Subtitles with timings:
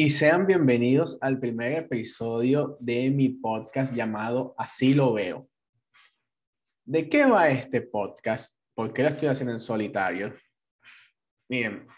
[0.00, 5.48] Y sean bienvenidos al primer episodio de mi podcast llamado Así lo veo.
[6.84, 8.56] ¿De qué va este podcast?
[8.74, 10.36] ¿Por qué lo estoy haciendo en solitario?
[11.48, 11.88] Miren,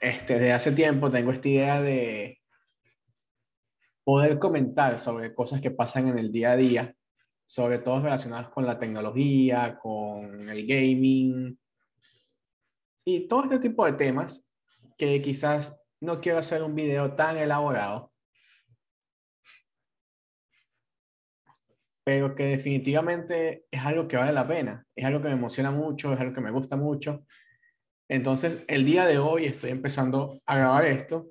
[0.00, 2.42] este, desde hace tiempo tengo esta idea de
[4.02, 6.96] poder comentar sobre cosas que pasan en el día a día,
[7.44, 11.56] sobre todo relacionadas con la tecnología, con el gaming
[13.04, 14.44] y todo este tipo de temas
[14.98, 18.12] que quizás no quiero hacer un video tan elaborado,
[22.04, 26.12] pero que definitivamente es algo que vale la pena, es algo que me emociona mucho,
[26.12, 27.24] es algo que me gusta mucho.
[28.08, 31.28] Entonces, el día de hoy estoy empezando a grabar esto.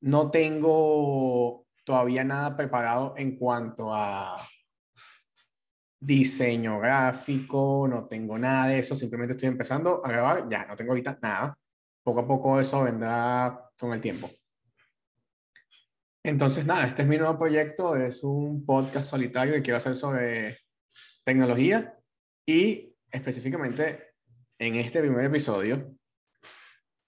[0.00, 4.36] No tengo todavía nada preparado en cuanto a
[6.00, 10.90] diseño gráfico, no tengo nada de eso, simplemente estoy empezando a grabar, ya no tengo
[10.90, 11.56] ahorita nada.
[12.02, 14.30] Poco a poco eso vendrá con el tiempo.
[16.24, 20.60] Entonces, nada, este es mi nuevo proyecto, es un podcast solitario que quiero hacer sobre
[21.24, 21.98] tecnología
[22.46, 24.14] y específicamente
[24.56, 25.96] en este primer episodio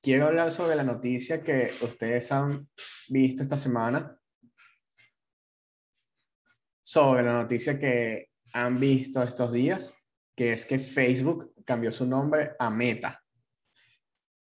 [0.02, 2.68] quiero hablar sobre la noticia que ustedes han
[3.08, 4.18] visto esta semana,
[6.82, 9.94] sobre la noticia que han visto estos días,
[10.36, 13.22] que es que Facebook cambió su nombre a Meta.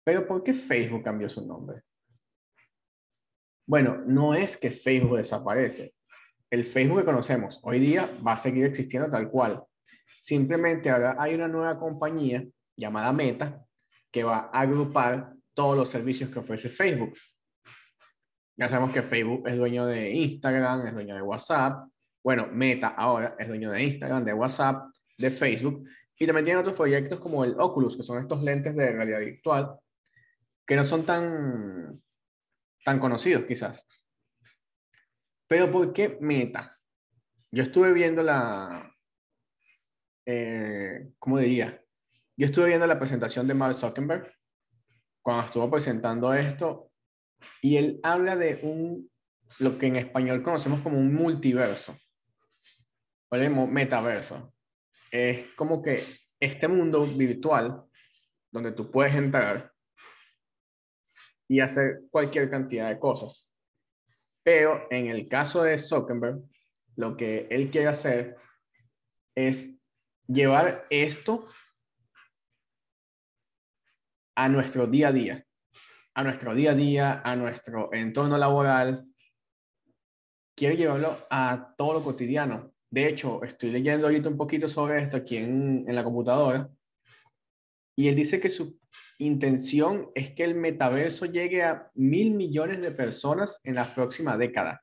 [0.06, 1.84] Pero ¿por qué Facebook cambió su nombre?
[3.72, 5.94] Bueno, no es que Facebook desaparece.
[6.50, 9.64] El Facebook que conocemos hoy día va a seguir existiendo tal cual.
[10.20, 13.64] Simplemente ahora hay una nueva compañía llamada Meta
[14.12, 17.14] que va a agrupar todos los servicios que ofrece Facebook.
[18.58, 21.88] Ya sabemos que Facebook es dueño de Instagram, es dueño de WhatsApp.
[22.22, 25.88] Bueno, Meta ahora es dueño de Instagram, de WhatsApp, de Facebook.
[26.20, 29.80] Y también tiene otros proyectos como el Oculus, que son estos lentes de realidad virtual,
[30.68, 32.02] que no son tan
[32.84, 33.88] tan conocidos quizás.
[35.48, 36.80] Pero ¿por qué Meta?
[37.52, 38.96] Yo estuve viendo la,
[40.26, 41.84] eh, ¿cómo diría?
[42.38, 44.34] Yo estuve viendo la presentación de Mark Zuckerberg
[45.22, 46.92] cuando estuvo presentando esto
[47.62, 49.12] y él habla de un,
[49.60, 51.98] lo que en español conocemos como un multiverso,
[53.30, 54.54] o el metaverso.
[55.12, 56.04] Es como que
[56.40, 57.84] este mundo virtual
[58.52, 59.71] donde tú puedes entrar
[61.52, 63.54] y hacer cualquier cantidad de cosas.
[64.42, 66.40] Pero en el caso de Zuckerberg,
[66.96, 68.38] lo que él quiere hacer
[69.36, 69.78] es
[70.28, 71.50] llevar esto
[74.34, 75.46] a nuestro día a día,
[76.14, 79.06] a nuestro día a día, a nuestro entorno laboral.
[80.56, 82.72] Quiere llevarlo a todo lo cotidiano.
[82.90, 86.70] De hecho, estoy leyendo ahorita un poquito sobre esto aquí en, en la computadora.
[87.96, 88.80] Y él dice que su
[89.20, 94.82] intención es que el metaverso llegue a mil millones de personas en la próxima década.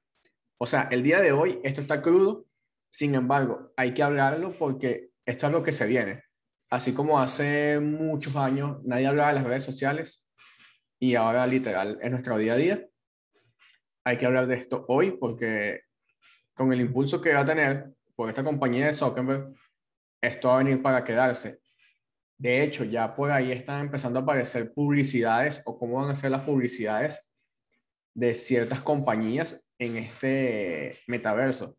[0.58, 2.46] O sea, el día de hoy esto está crudo,
[2.90, 6.24] sin embargo, hay que hablarlo porque esto es lo que se viene.
[6.70, 10.26] Así como hace muchos años nadie hablaba de las redes sociales
[11.00, 12.86] y ahora literal es nuestro día a día.
[14.04, 15.82] Hay que hablar de esto hoy porque
[16.54, 19.54] con el impulso que va a tener por esta compañía de Zuckerberg,
[20.20, 21.60] esto va a venir para quedarse
[22.38, 26.30] de hecho, ya por ahí están empezando a aparecer publicidades o cómo van a ser
[26.30, 27.32] las publicidades
[28.14, 31.76] de ciertas compañías en este metaverso.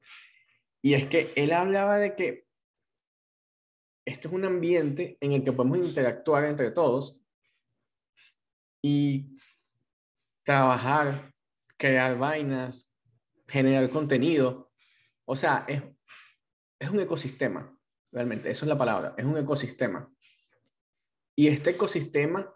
[0.82, 2.46] Y es que él hablaba de que
[4.06, 7.22] esto es un ambiente en el que podemos interactuar entre todos
[8.82, 9.38] y
[10.44, 11.34] trabajar,
[11.78, 12.98] crear vainas,
[13.48, 14.72] generar contenido.
[15.26, 15.84] O sea, es,
[16.80, 17.78] es un ecosistema,
[18.12, 20.12] realmente, eso es la palabra, es un ecosistema.
[21.40, 22.54] Y este ecosistema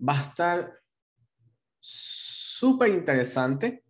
[0.00, 0.80] va a estar
[1.78, 3.84] súper interesante,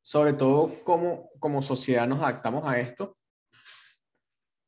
[0.00, 3.18] sobre todo cómo como sociedad nos adaptamos a esto.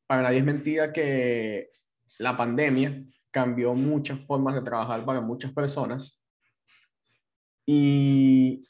[0.06, 1.70] Para nadie es mentira que
[2.18, 6.22] la pandemia cambió muchas formas de trabajar para muchas personas.
[7.64, 8.68] Y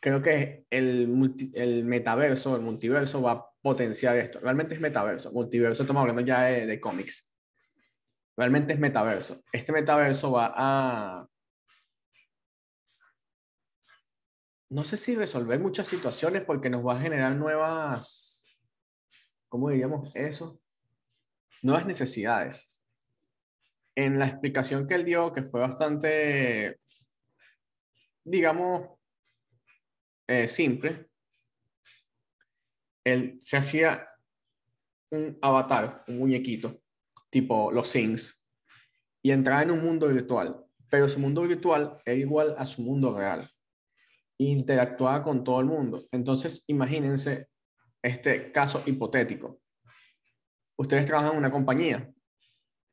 [0.00, 4.40] creo que el, el metaverso, el multiverso va a potenciar esto.
[4.40, 5.30] Realmente es metaverso.
[5.30, 7.35] Multiverso, estamos hablando ya de cómics
[8.36, 9.42] realmente es metaverso.
[9.52, 11.28] Este metaverso va a,
[14.68, 18.58] no sé si resolver muchas situaciones porque nos va a generar nuevas,
[19.48, 20.60] ¿cómo diríamos eso?
[21.62, 22.76] Nuevas necesidades.
[23.94, 26.80] En la explicación que él dio, que fue bastante,
[28.24, 28.98] digamos,
[30.26, 31.08] eh, simple,
[33.04, 34.06] él se hacía
[35.10, 36.82] un avatar, un muñequito,
[37.30, 38.44] tipo los Sims,
[39.22, 43.16] y entrar en un mundo virtual, pero su mundo virtual es igual a su mundo
[43.16, 43.48] real.
[44.38, 46.06] interactuaba con todo el mundo.
[46.12, 47.48] Entonces, imagínense
[48.02, 49.60] este caso hipotético.
[50.78, 52.12] Ustedes trabajan en una compañía,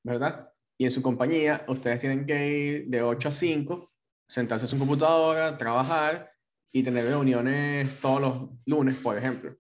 [0.03, 0.49] ¿verdad?
[0.77, 3.93] Y en su compañía, ustedes tienen que ir de 8 a 5,
[4.27, 6.31] sentarse en su computadora, trabajar
[6.71, 9.55] y tener reuniones todos los lunes, por ejemplo.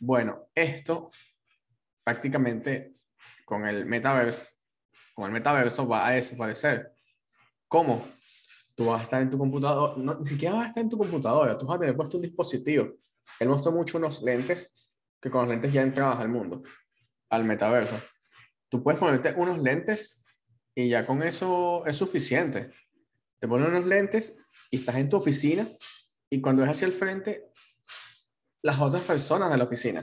[0.00, 1.10] Bueno, esto
[2.08, 2.94] prácticamente
[3.44, 4.48] con el metaverso,
[5.12, 6.94] con el metaverso va a desaparecer.
[7.68, 8.08] ¿Cómo?
[8.74, 10.96] Tú vas a estar en tu computadora, no, ni siquiera vas a estar en tu
[10.96, 12.94] computadora, tú vas a tener puesto un dispositivo.
[13.38, 14.90] Él mostró mucho unos lentes,
[15.20, 16.62] que con los lentes ya entrabas al mundo,
[17.28, 18.00] al metaverso.
[18.70, 20.24] Tú puedes ponerte unos lentes
[20.74, 22.70] y ya con eso es suficiente.
[23.38, 24.34] Te pones unos lentes
[24.70, 25.68] y estás en tu oficina
[26.30, 27.52] y cuando ves hacia el frente,
[28.62, 30.02] las otras personas de la oficina.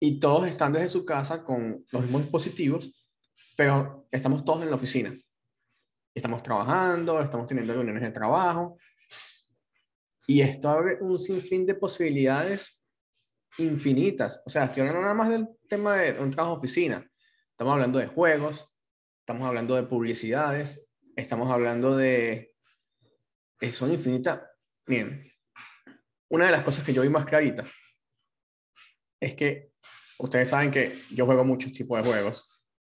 [0.00, 3.06] Y todos están desde su casa con los mismos dispositivos,
[3.56, 5.12] pero estamos todos en la oficina.
[6.14, 8.78] Estamos trabajando, estamos teniendo reuniones de trabajo.
[10.26, 12.80] Y esto abre un sinfín de posibilidades
[13.58, 14.42] infinitas.
[14.46, 17.10] O sea, estoy hablando nada más del tema de un trabajo de oficina.
[17.50, 18.68] Estamos hablando de juegos,
[19.20, 20.86] estamos hablando de publicidades,
[21.16, 22.54] estamos hablando de...
[23.72, 24.42] Son infinitas.
[24.86, 25.28] Bien,
[26.30, 27.66] una de las cosas que yo vi más clarita
[29.20, 29.67] es que
[30.18, 32.48] ustedes saben que yo juego muchos tipos de juegos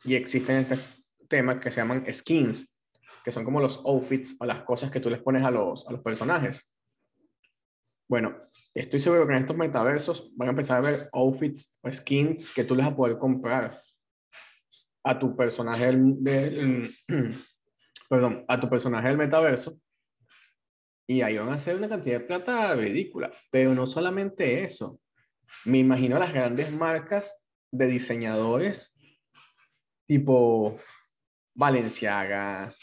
[0.05, 0.81] y existen estos
[1.29, 2.77] temas que se llaman skins,
[3.25, 5.93] que son como los outfits o las cosas que tú les pones a los, a
[5.93, 6.73] los personajes.
[8.09, 8.37] Bueno,
[8.75, 12.65] estoy seguro que en estos metaversos van a empezar a ver outfits o skins que
[12.65, 13.81] tú les vas a poder comprar
[15.05, 16.95] a tu personaje del,
[18.09, 19.79] perdón, a tu personaje del metaverso
[21.07, 23.33] y ahí van a hacer una cantidad de plata ridícula.
[23.51, 25.01] Pero no solamente eso.
[25.65, 27.37] Me imagino las grandes marcas
[27.71, 28.93] de diseñadores
[30.07, 30.77] tipo
[31.55, 32.75] Valenciaga,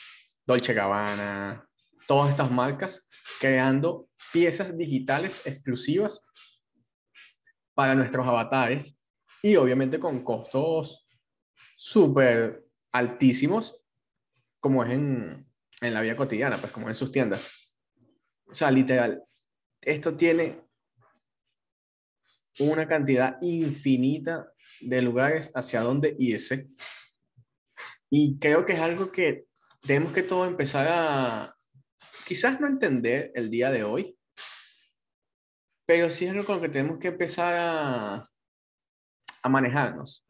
[0.45, 1.67] Dolce Gabbana,
[2.07, 3.07] todas estas marcas
[3.39, 6.25] creando piezas digitales exclusivas
[7.75, 8.99] para nuestros avatares
[9.43, 11.07] y obviamente con costos
[11.77, 13.83] súper altísimos
[14.59, 15.47] como es en,
[15.81, 17.75] en la vida cotidiana, pues como en sus tiendas.
[18.47, 19.23] O sea, literal,
[19.81, 20.68] esto tiene
[22.59, 24.51] una cantidad infinita
[24.81, 26.67] de lugares hacia donde irse.
[28.09, 29.45] Y creo que es algo que
[29.81, 31.55] tenemos que todo empezar a,
[32.25, 34.17] quizás no entender el día de hoy,
[35.85, 38.29] pero sí es algo con lo que tenemos que empezar a,
[39.41, 40.27] a manejarnos.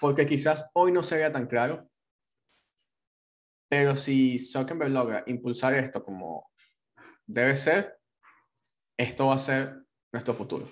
[0.00, 1.88] Porque quizás hoy no se vea tan claro,
[3.70, 6.50] pero si Zuckerberg logra impulsar esto como
[7.26, 7.98] debe ser,
[8.98, 10.70] esto va a ser nuestro futuro.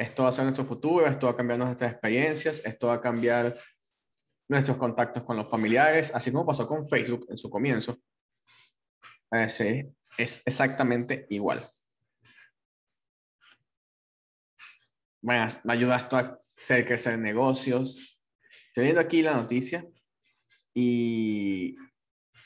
[0.00, 3.00] Esto va a ser nuestro futuro, esto va a cambiar nuestras experiencias, esto va a
[3.02, 3.54] cambiar
[4.48, 7.98] nuestros contactos con los familiares, así como pasó con Facebook en su comienzo.
[9.48, 9.84] sí,
[10.16, 11.70] es exactamente igual.
[15.20, 18.24] Bueno, me ayuda esto a hacer crecer negocios.
[18.68, 19.86] Estoy viendo aquí la noticia
[20.72, 21.76] y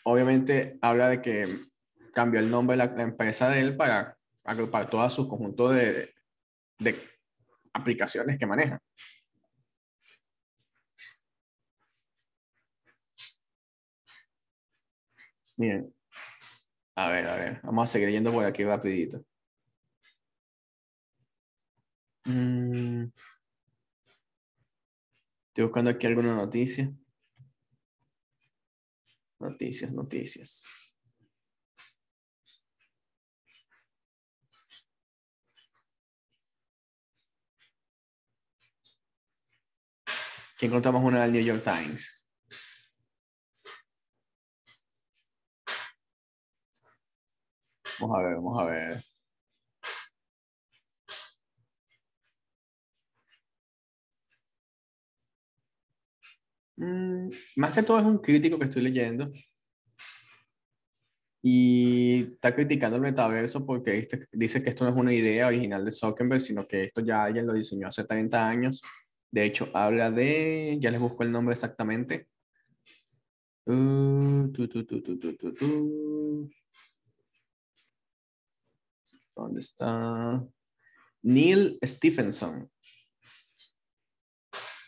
[0.02, 1.66] obviamente habla de que
[2.12, 6.12] cambió el nombre de la, empresa de él para agrupar todo su conjunto de,
[6.80, 7.13] de
[7.74, 8.80] aplicaciones que maneja.
[15.56, 15.94] Miren,
[16.96, 19.24] a ver, a ver, vamos a seguir yendo por aquí rapidito.
[22.26, 23.10] Mm.
[25.48, 26.92] Estoy buscando aquí alguna noticia.
[29.38, 30.83] Noticias, noticias.
[40.60, 42.22] Encontramos una del New York Times.
[48.00, 49.04] Vamos a ver, vamos a ver.
[56.76, 59.30] Mm, más que todo es un crítico que estoy leyendo.
[61.42, 65.92] Y está criticando el metaverso porque dice que esto no es una idea original de
[65.92, 68.82] Zuckerberg, sino que esto ya alguien lo diseñó hace 30 años
[69.34, 72.28] de hecho, habla de, ya les busco el nombre exactamente.
[73.66, 74.46] Uh,
[79.34, 80.40] ¿Dónde está?
[81.22, 82.70] Neil Stephenson.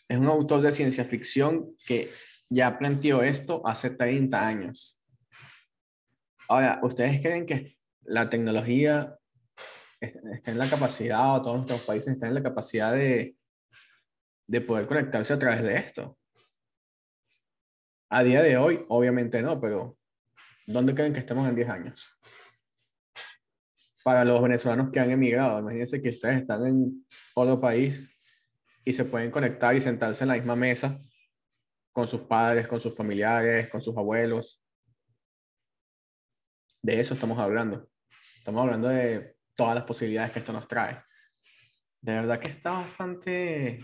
[0.08, 2.12] Es un autor de ciencia ficción que
[2.48, 5.02] ya planteó esto hace 30 años.
[6.48, 9.18] Ahora, ¿ustedes creen que la tecnología
[10.00, 13.34] está en la capacidad, o todos nuestros países están en la capacidad de,
[14.46, 16.18] de poder conectarse a través de esto.
[18.08, 19.98] A día de hoy, obviamente no, pero
[20.66, 22.18] ¿dónde creen que estemos en 10 años?
[24.04, 28.08] Para los venezolanos que han emigrado, imagínense que ustedes están en otro país
[28.84, 31.00] y se pueden conectar y sentarse en la misma mesa
[31.92, 34.62] con sus padres, con sus familiares, con sus abuelos.
[36.82, 37.90] De eso estamos hablando.
[38.38, 41.02] Estamos hablando de todas las posibilidades que esto nos trae.
[42.00, 43.80] De verdad que está bastante...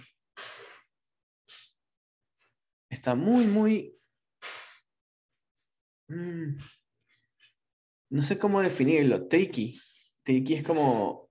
[3.03, 3.99] Está muy, muy...
[6.07, 6.57] Mm,
[8.11, 9.27] no sé cómo definirlo.
[9.27, 9.77] Tricky.
[10.23, 11.29] Tricky es como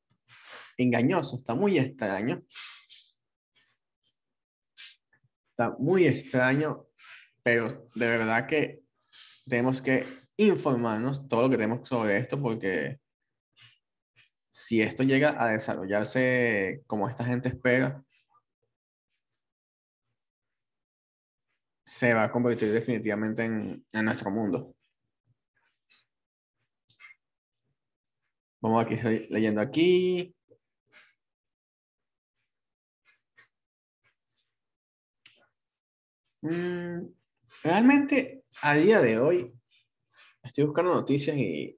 [0.78, 2.44] engañoso, está muy extraño.
[5.52, 6.88] Está muy extraño,
[7.42, 8.82] pero de verdad que
[9.48, 13.00] tenemos que informarnos todo lo que tenemos sobre esto porque
[14.50, 18.04] si esto llega a desarrollarse como esta gente espera,
[21.92, 24.74] se va a convertir definitivamente en, en nuestro mundo.
[28.62, 28.96] Vamos aquí
[29.30, 30.34] leyendo aquí.
[36.42, 37.08] Mm,
[37.62, 39.54] realmente, a día de hoy,
[40.44, 41.78] estoy buscando noticias y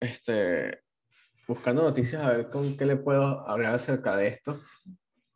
[0.00, 0.82] este,
[1.46, 4.60] buscando noticias a ver con qué le puedo hablar acerca de esto.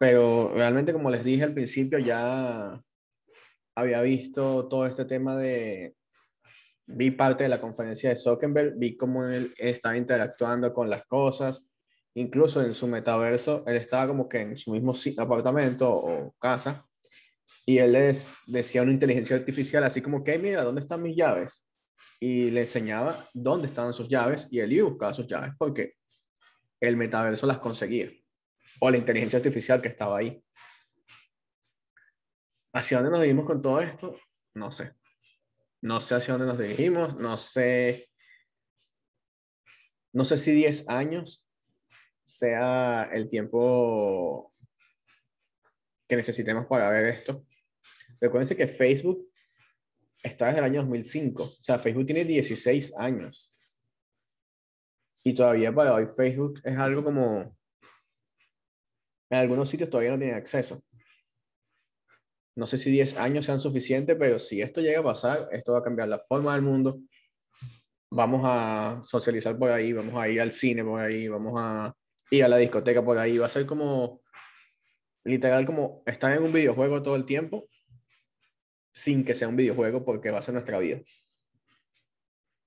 [0.03, 2.83] Pero realmente, como les dije al principio, ya
[3.77, 5.95] había visto todo este tema de...
[6.89, 11.65] Vi parte de la conferencia de Zuckerberg, vi cómo él estaba interactuando con las cosas,
[12.15, 16.85] incluso en su metaverso, él estaba como que en su mismo apartamento o casa,
[17.65, 21.65] y él les decía una inteligencia artificial así como que, mira, ¿dónde están mis llaves?
[22.19, 25.95] Y le enseñaba dónde estaban sus llaves y él iba a buscar sus llaves porque
[26.81, 28.11] el metaverso las conseguía.
[28.85, 30.45] O la inteligencia artificial que estaba ahí.
[32.73, 34.19] ¿Hacia dónde nos dirigimos con todo esto?
[34.55, 34.95] No sé.
[35.83, 38.11] No sé hacia dónde nos dirigimos, no sé.
[40.13, 41.49] No sé si 10 años
[42.25, 44.53] sea el tiempo
[46.09, 47.47] que necesitemos para ver esto.
[48.21, 49.31] Recuerden que Facebook
[50.25, 51.43] está desde el año 2005.
[51.45, 53.55] O sea, Facebook tiene 16 años.
[55.23, 57.57] Y todavía para hoy Facebook es algo como...
[59.33, 60.85] En algunos sitios todavía no tienen acceso.
[62.55, 65.79] No sé si 10 años sean suficientes, pero si esto llega a pasar, esto va
[65.79, 67.01] a cambiar la forma del mundo.
[68.11, 71.97] Vamos a socializar por ahí, vamos a ir al cine por ahí, vamos a
[72.31, 73.39] ir a la discoteca por ahí.
[73.39, 74.21] Va a ser como,
[75.25, 77.71] literal, como estar en un videojuego todo el tiempo,
[78.93, 81.01] sin que sea un videojuego porque va a ser nuestra vida.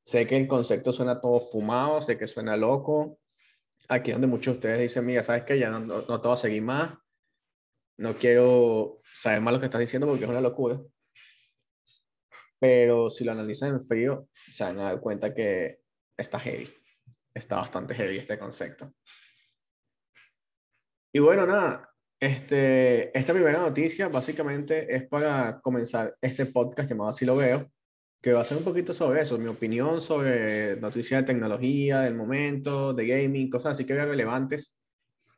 [0.01, 3.19] Sé que el concepto suena todo fumado, sé que suena loco.
[3.89, 5.59] Aquí donde muchos de ustedes dicen, mira, ¿sabes qué?
[5.59, 6.93] Ya no, no, te voy a seguir más.
[7.97, 10.79] No quiero saber más lo que estás diciendo porque es una locura.
[12.59, 15.79] Pero si lo analizan en frío, se van a dar cuenta que
[16.17, 16.73] está heavy.
[17.33, 18.93] Está bastante heavy este concepto.
[21.13, 21.89] Y bueno, nada,
[22.19, 27.71] este, esta primera noticia básicamente es para comenzar este podcast llamado Así lo veo,
[28.25, 32.15] que va a ser un poquito sobre eso, mi opinión sobre noticias de tecnología, del
[32.15, 34.75] momento, de gaming, cosas así que vean relevantes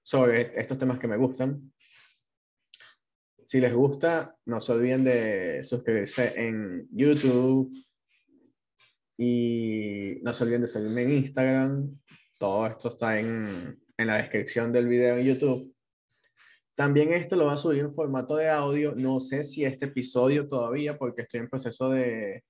[0.01, 1.74] sobre estos temas que me gustan.
[3.46, 7.74] Si les gusta, no se olviden de suscribirse en YouTube
[9.17, 12.00] y no se olviden de seguirme en Instagram.
[12.38, 15.75] Todo esto está en, en la descripción del video en YouTube.
[16.74, 18.96] También esto lo va a subir en formato de audio.
[18.96, 22.46] No sé si este episodio todavía, porque estoy en proceso de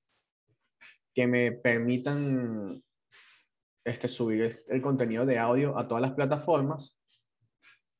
[1.17, 2.79] que me permitan
[3.83, 7.03] este, subir el contenido de audio a todas las plataformas.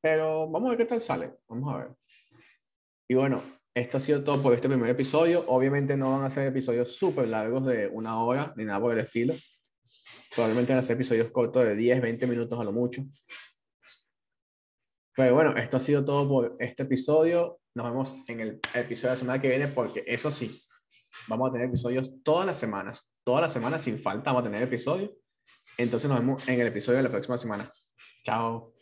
[0.00, 1.34] Pero vamos a ver qué tal sale.
[1.48, 1.96] Vamos a ver.
[3.08, 3.42] Y bueno,
[3.74, 5.44] esto ha sido todo por este primer episodio.
[5.48, 9.00] Obviamente no van a ser episodios súper largos de una hora ni nada por el
[9.00, 9.34] estilo.
[10.32, 13.02] Probablemente van a ser episodios cortos de 10, 20 minutos a lo mucho.
[15.16, 17.58] Pero bueno, esto ha sido todo por este episodio.
[17.74, 20.62] Nos vemos en el episodio de la semana que viene porque eso sí,
[21.28, 23.12] vamos a tener episodios todas las semanas.
[23.24, 25.10] Todas las semanas sin falta vamos a tener episodios.
[25.76, 27.70] Entonces nos vemos en el episodio de la próxima semana.
[28.24, 28.74] Chao.